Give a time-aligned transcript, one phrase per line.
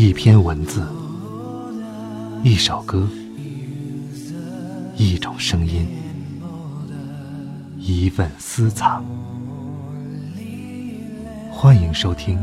[0.00, 0.86] 一篇文字，
[2.44, 3.08] 一首歌，
[4.96, 5.88] 一种声音，
[7.76, 9.04] 一份私藏。
[11.50, 12.38] 欢迎收听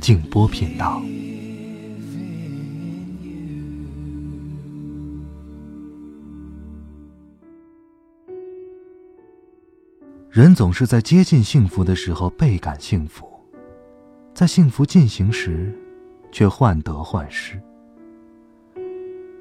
[0.00, 1.02] 静波频道。
[10.30, 13.28] 人总是在接近幸福的时候倍感幸福，
[14.32, 15.78] 在幸福进行时。
[16.34, 17.56] 却患得患失。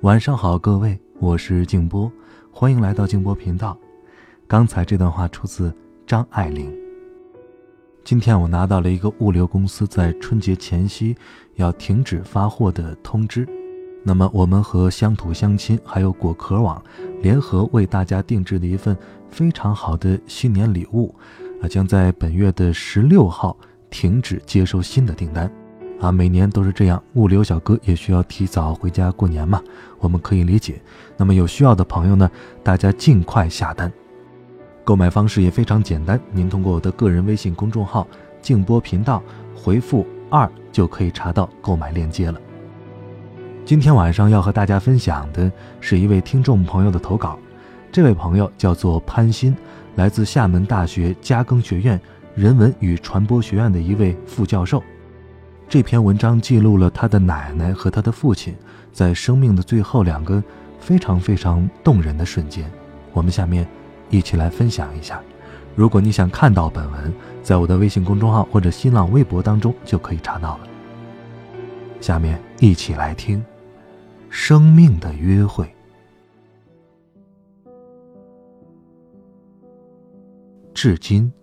[0.04, 2.12] 晚上好，各位，我是静波，
[2.52, 3.76] 欢迎来到静波频道。
[4.48, 5.76] 刚才这段话出自
[6.06, 6.72] 张爱玲。
[8.04, 11.16] 今天我拿到了一个物流公司在春节前夕
[11.56, 13.48] 要停止发货的通知，
[14.04, 16.80] 那么我们和乡土乡亲还有果壳网
[17.24, 18.96] 联合为大家定制的一份
[19.32, 21.16] 非常好的新年礼物，
[21.60, 23.58] 啊，将在本月的十六号
[23.90, 25.52] 停止接收新的订单。
[26.04, 29.62] 啊，每年都是这样，物流小哥也需要提早回家过年嘛，
[30.00, 30.82] 我们可以理解。
[31.16, 32.30] 那么有需要的朋友呢，
[32.62, 33.90] 大家尽快下单。
[34.84, 38.06] 购买方式也非常简单，您通过我的个人微信公众号
[38.44, 39.24] “静波频道”
[39.56, 42.38] 回复“二”就可以查到购买链接了。
[43.64, 47.40] 今天晚上要和大家分享的是一位听众朋友的投稿，
[47.94, 49.56] 这位朋友叫做潘鑫，
[49.96, 51.98] 来自厦门大学嘉庚学院
[52.36, 54.84] 人文与传播学院的一位副教授。
[55.68, 58.56] 这篇文章记录了他的奶奶和他的父亲
[58.92, 60.44] 在生命的最后两个
[60.80, 62.72] 非常非常动人的瞬间。
[63.12, 63.68] 我们下面
[64.10, 65.20] 一起来分享一下。
[65.76, 67.12] 如果你想看到本文，
[67.42, 70.68] 在我的微信公众号或者新浪微博当中就可以查到了。
[72.00, 73.40] 下面一起来听
[74.30, 75.66] 《生命的约会》。
[80.76, 81.34] 至今，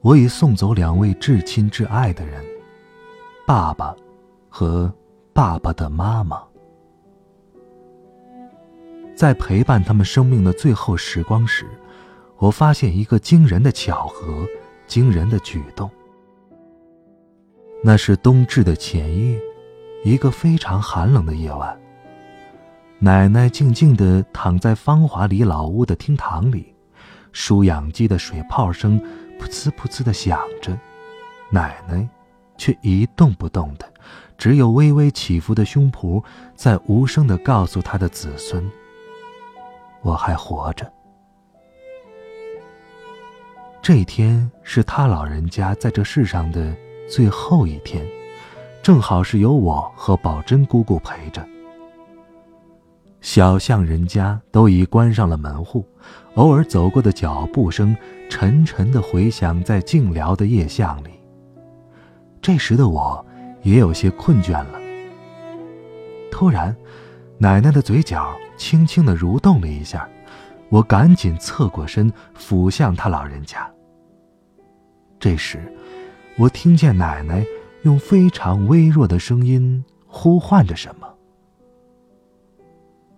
[0.00, 2.44] 我已送走两位至亲至爱的人。
[3.46, 3.94] 爸爸
[4.48, 4.92] 和
[5.32, 6.42] 爸爸的妈妈，
[9.14, 11.64] 在陪伴他们生命的最后时光时，
[12.38, 14.44] 我发现一个惊人的巧合，
[14.88, 15.88] 惊人的举动。
[17.84, 19.40] 那是冬至的前夜，
[20.04, 21.80] 一个非常寒冷的夜晚。
[22.98, 26.74] 奶奶静静地躺在芳华里老屋的厅堂里，
[27.30, 29.00] 输氧机的水泡声
[29.38, 30.76] 噗呲噗呲地响着，
[31.48, 32.08] 奶奶。
[32.56, 33.86] 却一动不动的，
[34.36, 36.22] 只有微微起伏的胸脯
[36.54, 38.70] 在无声的告诉他的子孙
[40.02, 40.90] ：“我还活着。”
[43.82, 46.74] 这一天是他老人家在这世上的
[47.08, 48.04] 最后一天，
[48.82, 51.46] 正好是由我和宝珍姑姑陪着。
[53.20, 55.84] 小巷人家都已关上了门户，
[56.34, 57.96] 偶尔走过的脚步声
[58.28, 61.10] 沉沉的回响在静寥的夜巷里。
[62.46, 63.26] 这时的我，
[63.64, 64.78] 也有些困倦了。
[66.30, 66.76] 突然，
[67.38, 70.08] 奶奶的嘴角轻轻的蠕动了一下，
[70.68, 73.68] 我赶紧侧过身，俯向她老人家。
[75.18, 75.60] 这时，
[76.38, 77.44] 我听见奶奶
[77.82, 81.14] 用非常微弱的声音呼唤着什么。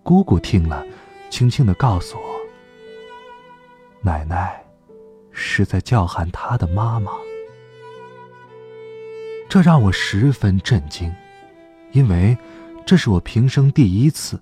[0.01, 0.83] 姑姑听了，
[1.29, 2.23] 轻轻的告诉我
[4.01, 4.59] ：“奶奶
[5.31, 7.11] 是在叫喊她的妈妈。”
[9.49, 11.11] 这让我十分震惊，
[11.91, 12.37] 因为
[12.85, 14.39] 这是我平生第一次，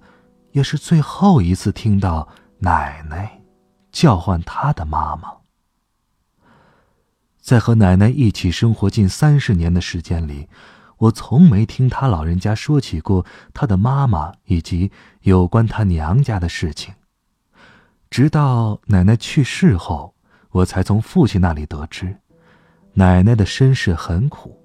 [0.51, 2.27] 也是最后一次听到
[2.59, 3.39] 奶奶
[3.89, 5.31] 叫唤她的妈妈。
[7.39, 10.49] 在和奶奶一起生活近三十年的时间里，
[10.97, 14.91] 我从没听她老人家说起过她的妈妈以及
[15.21, 16.93] 有关她娘家的事情。
[18.09, 20.13] 直到奶奶去世后，
[20.49, 22.17] 我才从父亲那里得知，
[22.95, 24.61] 奶奶的身世很苦。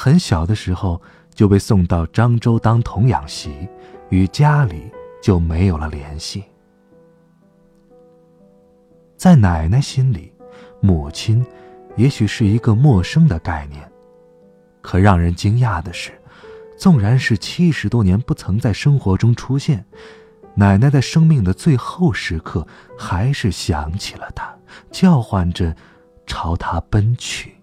[0.00, 1.02] 很小的时候
[1.34, 3.68] 就被送到漳州当童养媳，
[4.10, 4.88] 与家里
[5.20, 6.44] 就没有了联系。
[9.16, 10.32] 在奶奶心里，
[10.80, 11.44] 母亲
[11.96, 13.90] 也许是一个陌生的概念。
[14.80, 16.12] 可让人惊讶的是，
[16.76, 19.84] 纵然是七十多年不曾在生活中出现，
[20.54, 22.64] 奶奶在生命的最后时刻，
[22.96, 24.56] 还是想起了她，
[24.92, 25.74] 叫唤着，
[26.24, 27.57] 朝她奔去。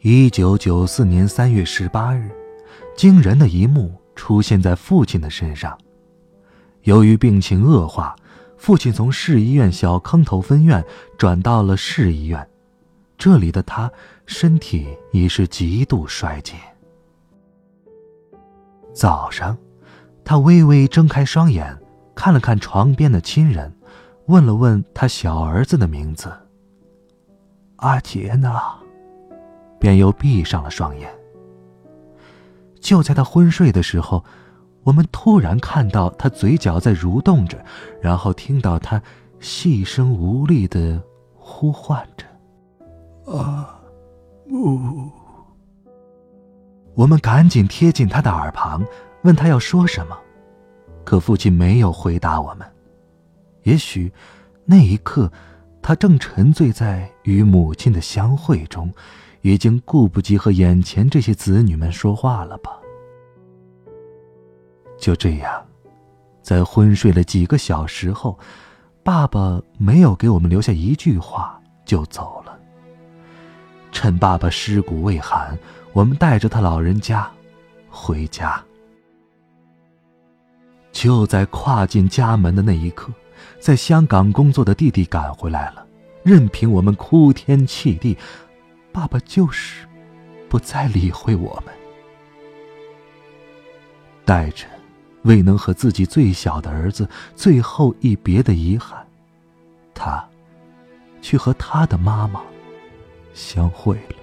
[0.00, 2.30] 一九九四年三月十八日，
[2.96, 5.76] 惊人的一幕出现在父亲的身上。
[6.82, 8.14] 由于病情恶化，
[8.56, 10.84] 父亲从市医院小坑头分院
[11.18, 12.48] 转到了市医院。
[13.16, 13.90] 这里的他
[14.24, 16.54] 身体已是极度衰竭。
[18.94, 19.58] 早上，
[20.24, 21.76] 他微微睁开双眼，
[22.14, 23.76] 看了看床边的亲人，
[24.26, 26.32] 问了问他小儿子的名字
[27.78, 28.54] ：“阿杰呢？”
[29.78, 31.08] 便又闭上了双眼。
[32.80, 34.24] 就在他昏睡的时候，
[34.84, 37.62] 我们突然看到他嘴角在蠕动着，
[38.00, 39.02] 然后听到他
[39.40, 41.02] 细声无力的
[41.34, 42.24] 呼唤着
[43.32, 43.78] ：“啊，
[44.50, 45.10] 呜。”
[46.94, 48.84] 我们赶紧贴近他的耳旁，
[49.22, 50.16] 问他要说什么，
[51.04, 52.66] 可父亲没有回答我们。
[53.62, 54.12] 也许，
[54.64, 55.30] 那一刻，
[55.82, 58.92] 他正沉醉在与母亲的相会中。
[59.42, 62.72] 已经顾不及和眼前这些子女们说话了吧？
[64.98, 65.64] 就这样，
[66.42, 68.38] 在昏睡了几个小时后，
[69.02, 72.58] 爸爸没有给我们留下一句话就走了。
[73.92, 75.56] 趁爸爸尸骨未寒，
[75.92, 77.30] 我们带着他老人家
[77.88, 78.62] 回家。
[80.90, 83.12] 就在跨进家门的那一刻，
[83.60, 85.86] 在香港工作的弟弟赶回来了，
[86.24, 88.18] 任凭我们哭天泣地。
[88.98, 89.86] 爸爸就是
[90.48, 91.72] 不再理会我们，
[94.24, 94.66] 带着
[95.22, 99.06] 未能和自己最小的儿子最后一别的遗憾，
[99.94, 100.28] 他
[101.22, 102.42] 去和他的妈妈
[103.32, 104.16] 相会了。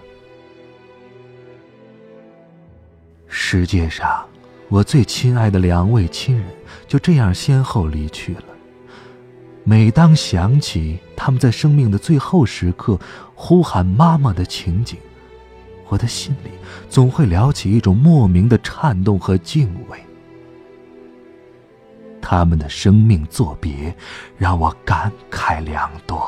[3.30, 4.28] 世界上
[4.68, 6.46] 我最亲爱的两位亲人
[6.86, 8.55] 就这样先后离去了。
[9.68, 13.00] 每当想起他们在生命的最后时刻
[13.34, 14.96] 呼喊妈妈的情景，
[15.88, 16.52] 我的心里
[16.88, 20.00] 总会撩起一种莫名的颤动和敬畏。
[22.22, 23.96] 他们的生命作别，
[24.38, 26.24] 让我感慨良多。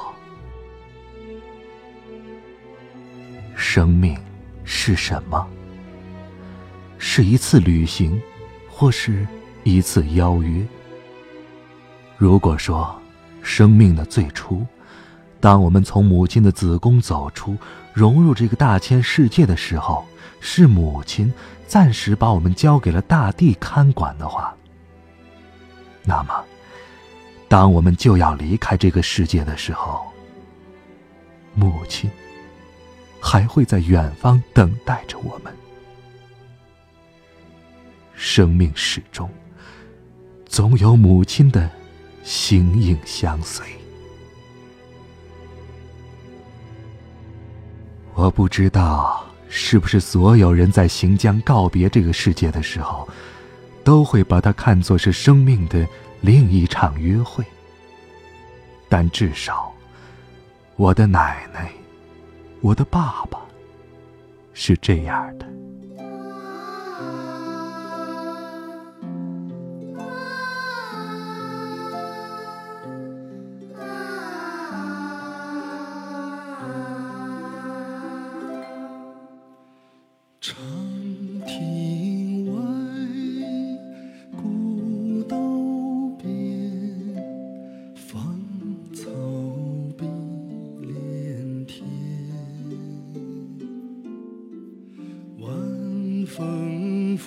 [3.55, 4.17] 生命
[4.63, 5.47] 是什么？
[6.97, 8.19] 是一次旅行，
[8.67, 9.27] 或是
[9.63, 10.65] 一次邀约？
[12.17, 12.99] 如果说，
[13.47, 14.67] 生命的最初，
[15.39, 17.57] 当我们从母亲的子宫走出，
[17.93, 20.05] 融入这个大千世界的时候，
[20.41, 21.33] 是母亲
[21.65, 24.53] 暂时把我们交给了大地看管的话，
[26.03, 26.43] 那么，
[27.47, 30.05] 当我们就要离开这个世界的时候，
[31.55, 32.11] 母亲
[33.21, 35.53] 还会在远方等待着我们。
[38.13, 39.29] 生命始终
[40.45, 41.71] 总有母亲的。
[42.27, 43.65] 形影相随。
[48.15, 53.07] 我不知道是不是所有人在行将告别这个世界的时候，
[53.81, 55.87] 都会把它看作是生命的
[56.19, 57.45] 另一场约会。
[58.89, 59.73] 但至少，
[60.75, 61.71] 我的奶奶，
[62.59, 63.39] 我的爸爸，
[64.53, 65.56] 是这样的。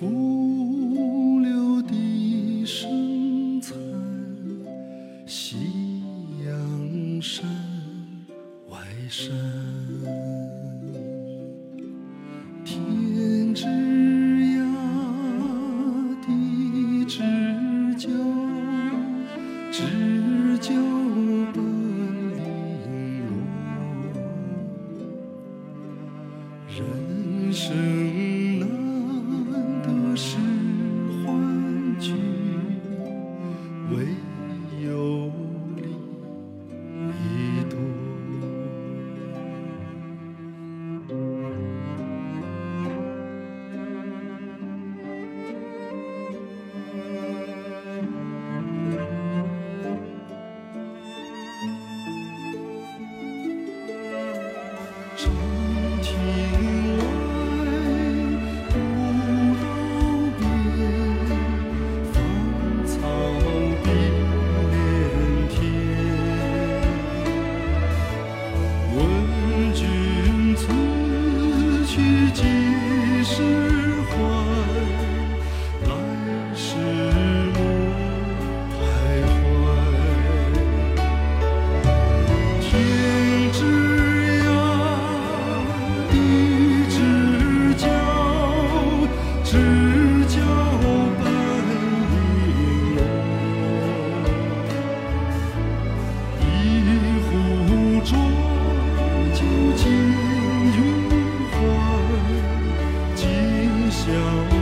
[0.01, 0.40] fool.
[55.21, 55.29] 身
[56.01, 56.80] 体。
[99.33, 99.71] 想。
[103.17, 104.60] 天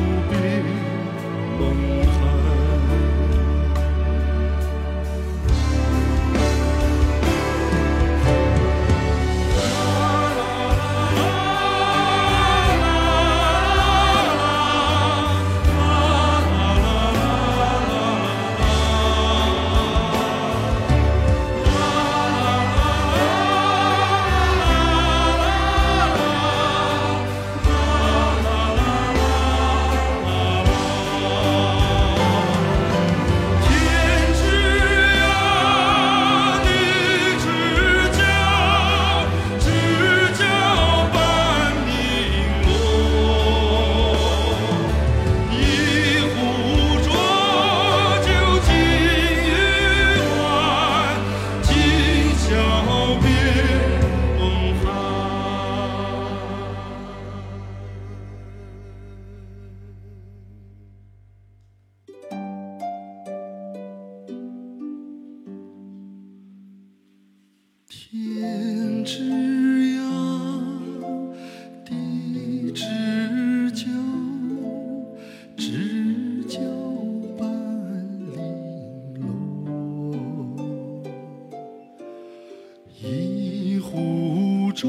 [83.01, 84.89] 一壶浊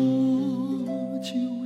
[1.22, 1.59] 酒。